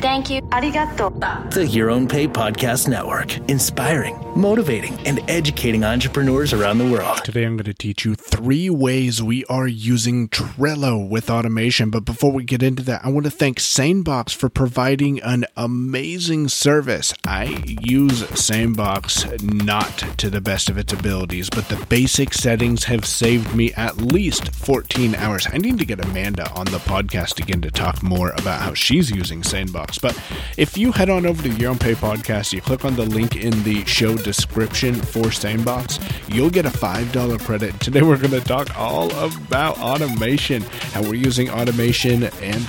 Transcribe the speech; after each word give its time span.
Thank 0.00 0.30
you. 0.30 0.40
Arigato. 0.40 1.10
The 1.50 1.66
Your 1.66 1.90
Own 1.90 2.08
Pay 2.08 2.26
Podcast 2.26 2.88
Network, 2.88 3.36
inspiring, 3.50 4.18
motivating, 4.34 4.98
and 5.06 5.20
educating 5.28 5.84
entrepreneurs 5.84 6.54
around 6.54 6.78
the 6.78 6.88
world. 6.88 7.22
Today, 7.22 7.44
I'm 7.44 7.56
going 7.58 7.64
to 7.64 7.74
teach 7.74 8.06
you 8.06 8.14
three 8.14 8.70
ways 8.70 9.22
we 9.22 9.44
are 9.44 9.68
using 9.68 10.30
Trello 10.30 11.06
with 11.06 11.28
automation. 11.28 11.90
But 11.90 12.06
before 12.06 12.32
we 12.32 12.44
get 12.44 12.62
into 12.62 12.82
that, 12.84 13.04
I 13.04 13.10
want 13.10 13.24
to 13.24 13.30
thank 13.30 13.58
SaneBox 13.58 14.34
for 14.34 14.48
providing 14.48 15.20
an 15.20 15.44
amazing 15.54 16.48
service. 16.48 17.12
I 17.26 17.62
use 17.82 18.22
SaneBox 18.22 19.42
not 19.42 19.98
to 20.18 20.30
the 20.30 20.40
best 20.40 20.70
of 20.70 20.78
its 20.78 20.94
abilities, 20.94 21.50
but 21.50 21.68
the 21.68 21.84
basic 21.86 22.32
settings 22.32 22.84
have 22.84 23.04
saved 23.04 23.54
me 23.54 23.74
at 23.74 23.98
least 23.98 24.54
14 24.54 25.14
hours. 25.16 25.46
I 25.52 25.58
need 25.58 25.78
to 25.78 25.84
get 25.84 26.02
Amanda 26.02 26.50
on 26.52 26.64
the 26.66 26.78
podcast 26.78 27.38
again 27.38 27.60
to 27.60 27.70
talk 27.70 28.02
more 28.02 28.30
about 28.30 28.62
how 28.62 28.72
she's 28.72 29.10
using 29.10 29.42
SaneBox. 29.42 29.89
But 29.98 30.20
if 30.56 30.76
you 30.76 30.92
head 30.92 31.10
on 31.10 31.26
over 31.26 31.42
to 31.42 31.48
Your 31.50 31.70
Own 31.70 31.78
Pay 31.78 31.94
Podcast, 31.94 32.52
you 32.52 32.60
click 32.60 32.84
on 32.84 32.94
the 32.96 33.04
link 33.04 33.36
in 33.36 33.62
the 33.62 33.84
show 33.86 34.16
description 34.16 34.94
for 34.94 35.26
SaneBox, 35.26 36.34
you'll 36.34 36.50
get 36.50 36.66
a 36.66 36.70
$5 36.70 37.40
credit. 37.44 37.78
Today 37.80 38.02
we're 38.02 38.18
going 38.18 38.30
to 38.30 38.40
talk 38.40 38.76
all 38.78 39.10
about 39.34 39.78
automation, 39.78 40.62
how 40.92 41.02
we're 41.02 41.14
using 41.14 41.50
automation 41.50 42.24
and 42.24 42.62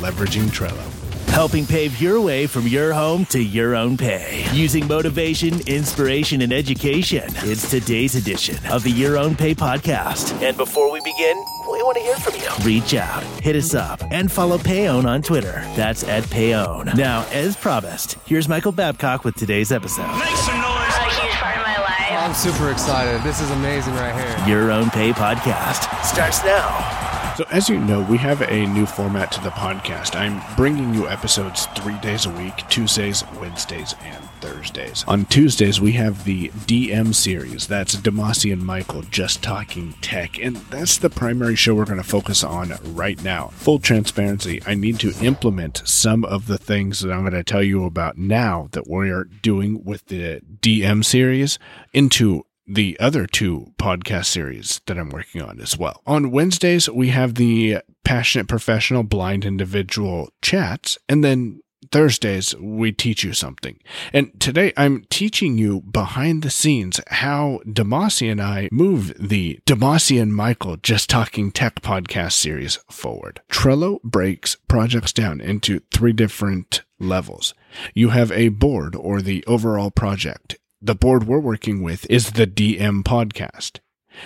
leveraging 0.00 0.48
Trello 0.48 0.97
helping 1.28 1.66
pave 1.66 2.00
your 2.00 2.20
way 2.20 2.46
from 2.46 2.66
your 2.66 2.92
home 2.92 3.24
to 3.26 3.40
your 3.42 3.74
own 3.76 3.96
pay. 3.96 4.46
Using 4.52 4.86
motivation, 4.86 5.60
inspiration, 5.66 6.42
and 6.42 6.52
education. 6.52 7.24
It's 7.36 7.70
today's 7.70 8.14
edition 8.14 8.56
of 8.70 8.82
the 8.82 8.90
Your 8.90 9.16
Own 9.18 9.36
Pay 9.36 9.54
podcast. 9.54 10.32
And 10.42 10.56
before 10.56 10.90
we 10.90 11.00
begin, 11.00 11.36
we 11.70 11.82
want 11.82 11.96
to 11.96 12.02
hear 12.02 12.16
from 12.16 12.34
you. 12.34 12.48
Reach 12.66 12.94
out, 12.94 13.22
hit 13.42 13.56
us 13.56 13.74
up, 13.74 14.02
and 14.10 14.30
follow 14.30 14.58
Payone 14.58 15.06
on 15.06 15.22
Twitter. 15.22 15.62
That's 15.76 16.04
at 16.04 16.24
Payone. 16.24 16.94
Now, 16.96 17.26
as 17.32 17.56
promised, 17.56 18.14
here's 18.26 18.48
Michael 18.48 18.72
Babcock 18.72 19.24
with 19.24 19.34
today's 19.36 19.70
episode. 19.70 20.06
Make 20.18 20.36
some 20.36 20.60
noise. 20.60 20.64
A 20.68 21.20
huge 21.20 21.34
part 21.34 21.56
of 21.56 21.62
my 21.62 21.78
life. 21.78 22.12
I'm 22.12 22.34
super 22.34 22.70
excited. 22.70 23.22
This 23.22 23.40
is 23.40 23.50
amazing 23.52 23.94
right 23.94 24.14
here. 24.14 24.48
Your 24.48 24.70
Own 24.72 24.90
Pay 24.90 25.12
podcast 25.12 26.04
starts 26.04 26.42
now. 26.44 27.07
So, 27.38 27.44
as 27.52 27.68
you 27.68 27.78
know, 27.78 28.02
we 28.02 28.18
have 28.18 28.42
a 28.42 28.66
new 28.66 28.84
format 28.84 29.30
to 29.30 29.40
the 29.40 29.50
podcast. 29.50 30.16
I'm 30.16 30.42
bringing 30.56 30.92
you 30.92 31.06
episodes 31.06 31.66
three 31.76 31.96
days 31.98 32.26
a 32.26 32.30
week 32.30 32.64
Tuesdays, 32.68 33.22
Wednesdays, 33.38 33.94
and 34.02 34.24
Thursdays. 34.40 35.04
On 35.06 35.24
Tuesdays, 35.24 35.80
we 35.80 35.92
have 35.92 36.24
the 36.24 36.48
DM 36.48 37.14
series. 37.14 37.68
That's 37.68 37.94
Demasi 37.94 38.52
and 38.52 38.66
Michael 38.66 39.02
just 39.02 39.40
talking 39.40 39.92
tech. 40.00 40.40
And 40.40 40.56
that's 40.56 40.98
the 40.98 41.10
primary 41.10 41.54
show 41.54 41.76
we're 41.76 41.84
going 41.84 41.98
to 41.98 42.02
focus 42.02 42.42
on 42.42 42.72
right 42.86 43.22
now. 43.22 43.52
Full 43.52 43.78
transparency, 43.78 44.60
I 44.66 44.74
need 44.74 44.98
to 44.98 45.12
implement 45.24 45.82
some 45.84 46.24
of 46.24 46.48
the 46.48 46.58
things 46.58 47.02
that 47.02 47.12
I'm 47.12 47.20
going 47.20 47.34
to 47.34 47.44
tell 47.44 47.62
you 47.62 47.84
about 47.84 48.18
now 48.18 48.68
that 48.72 48.90
we 48.90 49.12
are 49.12 49.28
doing 49.42 49.84
with 49.84 50.06
the 50.06 50.40
DM 50.60 51.04
series 51.04 51.60
into 51.92 52.44
the 52.68 52.98
other 53.00 53.26
two 53.26 53.72
podcast 53.78 54.26
series 54.26 54.80
that 54.86 54.98
I'm 54.98 55.08
working 55.10 55.40
on 55.40 55.60
as 55.60 55.78
well. 55.78 56.02
On 56.06 56.30
Wednesdays, 56.30 56.88
we 56.88 57.08
have 57.08 57.34
the 57.34 57.78
Passionate 58.04 58.46
Professional 58.46 59.02
Blind 59.02 59.44
Individual 59.44 60.30
chats, 60.42 60.98
and 61.08 61.24
then 61.24 61.60
Thursdays, 61.90 62.54
we 62.56 62.92
teach 62.92 63.24
you 63.24 63.32
something. 63.32 63.78
And 64.12 64.38
today 64.40 64.72
I'm 64.76 65.06
teaching 65.10 65.58
you 65.58 65.80
behind 65.80 66.42
the 66.42 66.50
scenes 66.50 67.00
how 67.08 67.60
Demasi 67.66 68.30
and 68.30 68.42
I 68.42 68.68
move 68.70 69.14
the 69.18 69.60
Demasi 69.66 70.20
and 70.20 70.34
Michael 70.34 70.76
Just 70.76 71.08
Talking 71.08 71.50
Tech 71.50 71.80
podcast 71.80 72.32
series 72.32 72.76
forward. 72.90 73.40
Trello 73.50 74.02
breaks 74.02 74.56
projects 74.68 75.12
down 75.12 75.40
into 75.40 75.80
three 75.92 76.12
different 76.12 76.82
levels. 76.98 77.54
You 77.94 78.10
have 78.10 78.32
a 78.32 78.48
board 78.48 78.94
or 78.94 79.22
the 79.22 79.44
overall 79.46 79.90
project 79.90 80.58
the 80.80 80.94
board 80.94 81.26
we're 81.26 81.40
working 81.40 81.82
with 81.82 82.08
is 82.10 82.32
the 82.32 82.46
DM 82.46 83.02
podcast. 83.02 83.80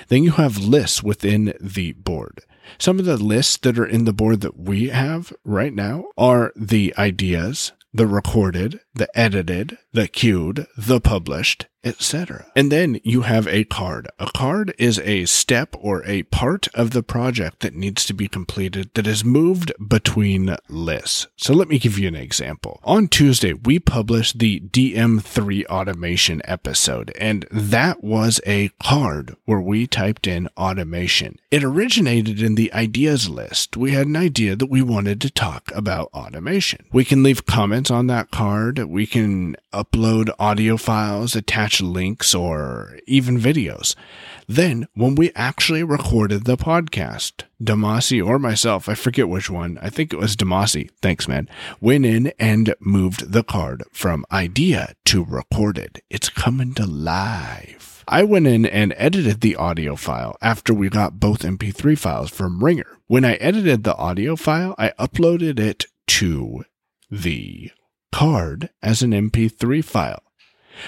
Then 0.08 0.22
you 0.22 0.32
have 0.32 0.58
lists 0.58 1.02
within 1.02 1.54
the 1.60 1.92
board. 1.92 2.40
Some 2.78 2.98
of 2.98 3.04
the 3.04 3.16
lists 3.16 3.56
that 3.58 3.78
are 3.78 3.86
in 3.86 4.04
the 4.04 4.12
board 4.12 4.40
that 4.42 4.58
we 4.58 4.88
have 4.88 5.32
right 5.44 5.74
now 5.74 6.06
are 6.16 6.52
the 6.54 6.94
ideas, 6.96 7.72
the 7.92 8.06
recorded, 8.06 8.80
the 8.94 9.08
edited, 9.19 9.78
the 9.92 10.08
queued, 10.08 10.66
the 10.76 11.00
published, 11.00 11.66
etc. 11.84 12.47
And 12.54 12.70
then 12.70 13.00
you 13.03 13.22
have 13.22 13.48
a 13.48 13.64
card. 13.64 14.08
A 14.19 14.26
card 14.26 14.75
is 14.78 14.98
a 15.00 15.25
step 15.25 15.75
or 15.78 16.04
a 16.04 16.22
part 16.25 16.69
of 16.75 16.92
the 16.92 17.03
project 17.03 17.60
that 17.60 17.75
needs 17.75 18.04
to 18.06 18.14
be 18.14 18.28
completed 18.28 18.91
that 18.94 19.06
is 19.06 19.25
moved 19.25 19.72
between 19.86 20.56
lists. 20.69 21.26
So 21.36 21.53
let 21.53 21.69
me 21.69 21.78
give 21.78 21.98
you 21.98 22.08
an 22.08 22.14
example. 22.14 22.80
On 22.84 23.08
Tuesday, 23.08 23.53
we 23.53 23.78
published 23.78 24.38
the 24.38 24.60
DM3 24.60 25.66
automation 25.66 26.41
episode, 26.44 27.12
and 27.19 27.47
that 27.50 28.04
was 28.04 28.41
a 28.47 28.70
card 28.82 29.36
where 29.44 29.60
we 29.60 29.86
typed 29.86 30.26
in 30.26 30.48
automation. 30.56 31.38
It 31.50 31.64
originated 31.64 32.41
in 32.41 32.54
the 32.54 32.72
ideas 32.72 33.28
list. 33.28 33.76
We 33.76 33.92
had 33.92 34.06
an 34.06 34.16
idea 34.16 34.56
that 34.56 34.70
we 34.70 34.82
wanted 34.82 35.20
to 35.22 35.30
talk 35.30 35.70
about 35.74 36.10
automation. 36.14 36.86
We 36.92 37.04
can 37.04 37.22
leave 37.22 37.47
comments 37.47 37.91
on 37.91 38.06
that 38.06 38.30
card. 38.30 38.78
We 38.88 39.06
can 39.06 39.56
upload 39.72 40.31
audio 40.38 40.76
files, 40.76 41.34
attach 41.34 41.81
links, 41.81 42.34
or 42.34 42.98
even 43.06 43.38
videos. 43.38 43.94
Then, 44.48 44.88
when 44.94 45.15
we 45.15 45.32
actually 45.34 45.82
recorded 45.82 46.44
the 46.44 46.56
podcast, 46.56 47.44
Demasi 47.62 48.25
or 48.25 48.38
myself, 48.38 48.88
I 48.88 48.94
forget 48.94 49.28
which 49.28 49.48
one, 49.48 49.78
I 49.81 49.88
think 49.88 50.12
it 50.12 50.19
was 50.19 50.37
Demasi, 50.37 50.91
thanks 51.00 51.28
man, 51.28 51.48
went 51.81 52.04
in 52.04 52.32
and 52.38 52.75
moved 52.81 53.32
the 53.32 53.44
card 53.44 53.84
from 53.92 54.26
idea 54.31 54.94
to 55.06 55.25
recorded. 55.25 56.03
It's 56.10 56.28
coming 56.28 56.75
to 56.75 56.87
life. 56.87 58.04
I 58.09 58.25
went 58.25 58.47
in 58.47 58.66
and 58.66 58.94
edited 58.97 59.41
the 59.41 59.56
audio 59.56 59.97
file 59.97 60.37
after 60.42 60.75
we 60.75 60.88
got 60.88 61.21
both 61.21 61.42
MP3 61.42 61.97
files 61.97 62.31
from 62.31 62.62
Ringr. 62.62 62.98
When 63.06 63.25
I 63.25 63.34
edited 63.34 63.84
the 63.84 63.97
audio 63.97 64.37
file, 64.37 64.75
I 64.76 64.91
uploaded 64.98 65.60
it 65.60 65.87
to 66.09 66.65
the 67.10 67.71
card 68.12 68.70
as 68.82 69.02
an 69.02 69.10
MP3 69.10 69.84
file. 69.84 70.22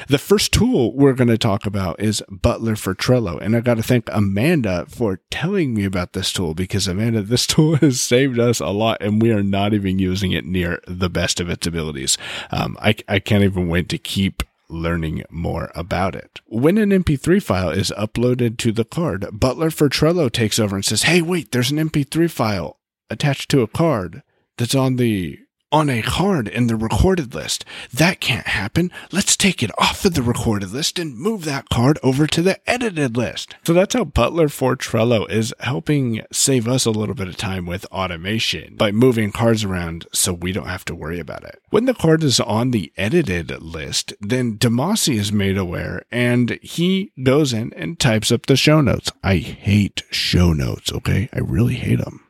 The 0.08 0.18
first 0.18 0.52
tool 0.52 0.94
we're 0.94 1.12
going 1.12 1.28
to 1.28 1.38
talk 1.38 1.66
about 1.66 2.00
is 2.00 2.22
Butler 2.28 2.76
for 2.76 2.94
Trello. 2.94 3.40
And 3.40 3.56
I 3.56 3.60
got 3.60 3.74
to 3.74 3.82
thank 3.82 4.08
Amanda 4.12 4.86
for 4.88 5.20
telling 5.30 5.74
me 5.74 5.84
about 5.84 6.12
this 6.12 6.32
tool 6.32 6.54
because 6.54 6.86
Amanda, 6.86 7.22
this 7.22 7.46
tool 7.46 7.76
has 7.76 8.00
saved 8.00 8.38
us 8.38 8.60
a 8.60 8.68
lot 8.68 8.98
and 9.00 9.20
we 9.20 9.30
are 9.32 9.42
not 9.42 9.74
even 9.74 9.98
using 9.98 10.32
it 10.32 10.44
near 10.44 10.80
the 10.86 11.10
best 11.10 11.40
of 11.40 11.48
its 11.48 11.66
abilities. 11.66 12.16
Um, 12.50 12.76
I, 12.80 12.96
I 13.08 13.18
can't 13.18 13.44
even 13.44 13.68
wait 13.68 13.88
to 13.90 13.98
keep 13.98 14.42
learning 14.68 15.22
more 15.30 15.70
about 15.74 16.14
it. 16.14 16.40
When 16.46 16.78
an 16.78 16.90
MP3 16.90 17.42
file 17.42 17.70
is 17.70 17.92
uploaded 17.96 18.56
to 18.58 18.72
the 18.72 18.84
card, 18.84 19.26
Butler 19.32 19.70
for 19.70 19.88
Trello 19.88 20.32
takes 20.32 20.58
over 20.58 20.74
and 20.74 20.84
says, 20.84 21.04
Hey, 21.04 21.20
wait, 21.20 21.52
there's 21.52 21.70
an 21.70 21.78
MP3 21.78 22.30
file 22.30 22.78
attached 23.10 23.50
to 23.50 23.60
a 23.60 23.68
card 23.68 24.22
that's 24.56 24.74
on 24.74 24.96
the 24.96 25.38
on 25.74 25.90
a 25.90 26.02
card 26.02 26.46
in 26.46 26.68
the 26.68 26.76
recorded 26.76 27.34
list. 27.34 27.64
That 27.92 28.20
can't 28.20 28.46
happen. 28.46 28.92
Let's 29.10 29.36
take 29.36 29.60
it 29.60 29.72
off 29.76 30.04
of 30.04 30.14
the 30.14 30.22
recorded 30.22 30.70
list 30.70 31.00
and 31.00 31.18
move 31.18 31.44
that 31.44 31.68
card 31.68 31.98
over 32.00 32.28
to 32.28 32.42
the 32.42 32.60
edited 32.70 33.16
list. 33.16 33.56
So 33.66 33.72
that's 33.72 33.94
how 33.94 34.04
Butler 34.04 34.48
for 34.48 34.76
Trello 34.76 35.28
is 35.28 35.52
helping 35.58 36.22
save 36.30 36.68
us 36.68 36.86
a 36.86 36.92
little 36.92 37.16
bit 37.16 37.26
of 37.26 37.36
time 37.36 37.66
with 37.66 37.86
automation 37.86 38.76
by 38.76 38.92
moving 38.92 39.32
cards 39.32 39.64
around 39.64 40.06
so 40.12 40.32
we 40.32 40.52
don't 40.52 40.68
have 40.68 40.84
to 40.84 40.94
worry 40.94 41.18
about 41.18 41.42
it. 41.42 41.60
When 41.70 41.86
the 41.86 41.94
card 41.94 42.22
is 42.22 42.38
on 42.38 42.70
the 42.70 42.92
edited 42.96 43.50
list, 43.60 44.12
then 44.20 44.56
Demasi 44.56 45.16
is 45.18 45.32
made 45.32 45.58
aware 45.58 46.04
and 46.12 46.50
he 46.62 47.10
goes 47.20 47.52
in 47.52 47.72
and 47.74 47.98
types 47.98 48.30
up 48.30 48.46
the 48.46 48.54
show 48.54 48.80
notes. 48.80 49.10
I 49.24 49.38
hate 49.38 50.04
show 50.12 50.52
notes, 50.52 50.92
okay? 50.92 51.28
I 51.32 51.40
really 51.40 51.74
hate 51.74 51.98
them. 51.98 52.20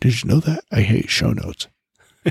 Did 0.00 0.22
you 0.22 0.30
know 0.30 0.40
that? 0.40 0.64
I 0.72 0.80
hate 0.80 1.10
show 1.10 1.32
notes. 1.32 1.66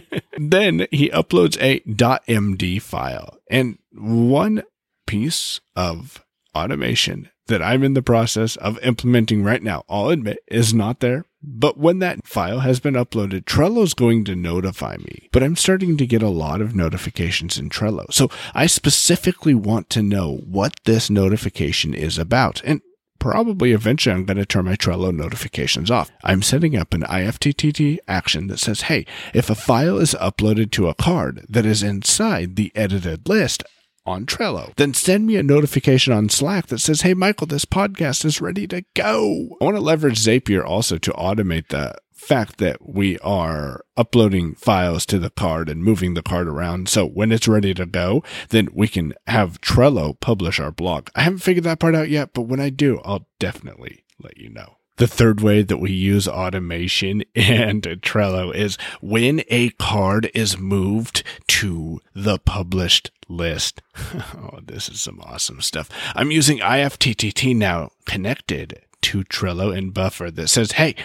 then 0.38 0.88
he 0.92 1.10
uploads 1.10 1.58
a 1.62 1.80
.md 1.82 2.82
file. 2.82 3.38
And 3.50 3.78
one 3.92 4.64
piece 5.06 5.62
of 5.76 6.24
automation 6.56 7.30
that 7.48 7.62
I'm 7.62 7.84
in 7.84 7.94
the 7.94 8.02
process 8.02 8.56
of 8.58 8.80
implementing 8.84 9.44
right 9.44 9.62
now, 9.62 9.84
I'll 9.90 10.10
admit, 10.10 10.40
is 10.48 10.74
not 10.74 11.02
there. 11.02 11.26
But 11.42 11.78
when 11.78 12.00
that 12.00 12.26
file 12.26 12.60
has 12.60 12.80
been 12.80 12.94
uploaded, 12.94 13.44
Trello's 13.44 13.94
going 13.94 14.24
to 14.26 14.36
notify 14.36 14.96
me. 14.98 15.28
But 15.34 15.44
I'm 15.44 15.58
starting 15.58 15.98
to 15.98 16.08
get 16.08 16.24
a 16.24 16.30
lot 16.30 16.62
of 16.62 16.74
notifications 16.74 17.58
in 17.58 17.70
Trello. 17.70 18.12
So 18.14 18.30
I 18.54 18.66
specifically 18.66 19.54
want 19.54 19.90
to 19.90 20.02
know 20.02 20.38
what 20.48 20.74
this 20.86 21.10
notification 21.10 21.94
is 21.94 22.18
about. 22.18 22.62
And 22.64 22.82
probably 23.24 23.72
eventually 23.72 24.14
I'm 24.14 24.26
going 24.26 24.36
to 24.36 24.46
turn 24.46 24.66
my 24.66 24.76
Trello 24.76 25.16
notifications 25.16 25.90
off. 25.90 26.12
I'm 26.26 26.42
setting 26.42 26.76
up 26.76 26.94
an 26.94 27.04
IFTTT 27.04 28.00
action 28.06 28.48
that 28.48 28.60
says, 28.60 28.82
hey, 28.82 29.06
if 29.34 29.50
a 29.50 29.56
file 29.56 29.98
is 29.98 30.14
uploaded 30.16 30.72
to 30.72 30.90
a 30.90 30.94
card 30.94 31.46
that 31.48 31.66
is 31.66 31.84
inside 31.84 32.58
the 32.58 32.74
edited 32.76 33.30
list, 33.30 33.64
on 34.06 34.26
Trello. 34.26 34.76
Then 34.76 34.94
send 34.94 35.26
me 35.26 35.38
a 35.38 35.44
notification 35.44 36.12
on 36.12 36.28
Slack 36.28 36.68
that 36.68 36.80
says, 36.80 37.04
Hey, 37.04 37.14
Michael, 37.14 37.48
this 37.48 37.64
podcast 37.64 38.26
is 38.26 38.42
ready 38.42 38.68
to 38.68 38.84
go. 38.96 39.56
I 39.62 39.64
want 39.64 39.78
to 39.78 39.82
leverage 39.82 40.20
Zapier 40.20 40.62
also 40.66 40.98
to 40.98 41.12
automate 41.12 41.70
the 41.70 41.96
fact 42.24 42.58
that 42.58 42.78
we 42.88 43.20
are 43.20 43.84
uploading 43.98 44.56
files 44.56 45.06
to 45.08 45.20
the 45.20 45.30
card 45.30 45.70
and 45.70 45.84
moving 45.84 46.14
the 46.14 46.24
card 46.24 46.48
around. 46.48 46.90
So 46.90 47.06
when 47.06 47.32
it's 47.32 47.48
ready 47.48 47.74
to 47.74 47.86
go, 47.86 48.24
then 48.50 48.70
we 48.74 48.88
can 48.88 49.14
have 49.28 49.62
Trello 49.62 50.20
publish 50.20 50.60
our 50.60 50.72
blog. 50.72 51.10
I 51.16 51.22
haven't 51.22 51.40
figured 51.40 51.66
that 51.66 51.80
part 51.80 51.96
out 51.96 52.10
yet, 52.10 52.34
but 52.34 52.44
when 52.44 52.60
I 52.60 52.70
do, 52.70 53.00
I'll 53.04 53.28
definitely 53.40 54.04
let 54.22 54.38
you 54.38 54.50
know. 54.50 54.78
The 54.98 55.08
third 55.08 55.42
way 55.42 55.64
that 55.64 55.80
we 55.80 55.92
use 55.92 56.28
automation 56.28 57.24
and 57.36 57.84
Trello 57.84 58.54
is 58.54 58.78
when 59.02 59.44
a 59.50 59.70
card 59.72 60.30
is 60.34 60.58
moved 60.58 61.24
to 61.48 62.00
the 62.14 62.40
published 62.40 63.12
list. 63.28 63.82
oh, 64.36 64.60
this 64.64 64.90
is 64.90 65.02
some 65.02 65.20
awesome 65.22 65.62
stuff. 65.62 65.90
I'm 66.16 66.32
using 66.32 66.60
IFTTT 66.60 67.56
now 67.56 67.92
connected 68.06 68.82
to 69.02 69.24
Trello 69.24 69.76
and 69.76 69.94
Buffer 69.94 70.32
that 70.32 70.48
says, 70.48 70.74
Hey, 70.74 70.96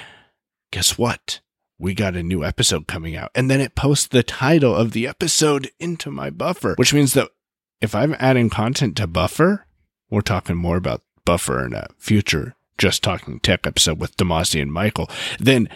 guess 0.70 0.99
what? 0.99 1.41
We 1.79 1.94
got 1.94 2.17
a 2.17 2.23
new 2.23 2.44
episode 2.44 2.87
coming 2.87 3.17
out. 3.17 3.31
And 3.35 3.50
then 3.50 3.61
it 3.61 3.75
posts 3.75 4.09
the 4.09 4.23
title 4.23 4.75
of 4.75 4.93
the 4.93 5.06
episode 5.06 5.70
into 5.79 6.11
my 6.11 6.31
buffer, 6.31 6.75
which 6.76 6.93
means 6.93 7.15
that 7.15 7.31
if 7.81 7.94
I'm 7.94 8.17
adding 8.19 8.50
content 8.50 8.97
to 8.97 9.06
Buffer, 9.06 9.67
we're 10.11 10.23
talking 10.23 10.56
more 10.56 10.76
about 10.76 11.03
Buffer 11.25 11.65
in 11.65 11.75
a 11.75 11.87
future 11.99 12.56
just 12.79 13.03
talking 13.03 13.41
tech 13.41 13.67
episode 13.67 14.00
with 14.00 14.17
Demasi 14.17 14.62
and 14.62 14.73
Michael, 14.73 15.11
then 15.38 15.69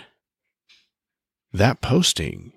that 1.53 1.83
posting, 1.83 2.53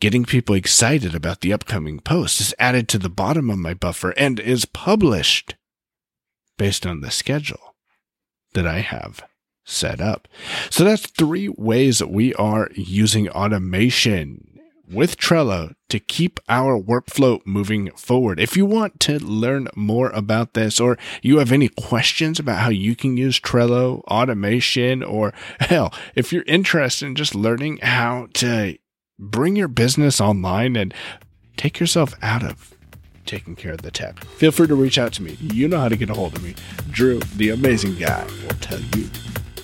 getting 0.00 0.24
people 0.24 0.54
excited 0.54 1.14
about 1.14 1.42
the 1.42 1.52
upcoming 1.52 2.00
post, 2.00 2.40
is 2.40 2.54
added 2.58 2.88
to 2.88 2.98
the 2.98 3.10
bottom 3.10 3.50
of 3.50 3.58
my 3.58 3.74
buffer 3.74 4.10
and 4.12 4.40
is 4.40 4.64
published 4.64 5.54
based 6.56 6.86
on 6.86 7.00
the 7.00 7.10
schedule 7.10 7.74
that 8.54 8.66
I 8.66 8.80
have 8.80 9.22
set 9.64 10.00
up. 10.00 10.28
So 10.70 10.84
that's 10.84 11.06
three 11.06 11.48
ways 11.48 11.98
that 11.98 12.10
we 12.10 12.34
are 12.34 12.68
using 12.74 13.28
automation 13.30 14.54
with 14.88 15.16
Trello 15.16 15.74
to 15.88 15.98
keep 15.98 16.40
our 16.48 16.78
workflow 16.78 17.40
moving 17.46 17.90
forward. 17.92 18.38
If 18.38 18.56
you 18.56 18.66
want 18.66 19.00
to 19.00 19.18
learn 19.18 19.68
more 19.74 20.10
about 20.10 20.54
this 20.54 20.78
or 20.78 20.98
you 21.22 21.38
have 21.38 21.52
any 21.52 21.68
questions 21.68 22.38
about 22.38 22.58
how 22.58 22.68
you 22.68 22.94
can 22.94 23.16
use 23.16 23.40
Trello 23.40 24.02
automation 24.04 25.02
or 25.02 25.32
hell, 25.60 25.92
if 26.14 26.32
you're 26.32 26.44
interested 26.44 27.06
in 27.06 27.14
just 27.14 27.34
learning 27.34 27.78
how 27.82 28.28
to 28.34 28.76
bring 29.18 29.56
your 29.56 29.68
business 29.68 30.20
online 30.20 30.76
and 30.76 30.92
take 31.56 31.80
yourself 31.80 32.14
out 32.20 32.42
of 32.42 32.74
taking 33.24 33.56
care 33.56 33.72
of 33.72 33.82
the 33.82 33.90
tech, 33.90 34.22
feel 34.24 34.52
free 34.52 34.66
to 34.66 34.74
reach 34.74 34.98
out 34.98 35.12
to 35.14 35.22
me. 35.22 35.36
You 35.40 35.68
know 35.68 35.80
how 35.80 35.88
to 35.88 35.96
get 35.96 36.10
a 36.10 36.14
hold 36.14 36.36
of 36.36 36.42
me. 36.42 36.54
Drew, 36.90 37.20
the 37.36 37.50
amazing 37.50 37.96
guy, 37.96 38.24
will 38.42 38.56
tell 38.60 38.80
you 38.96 39.08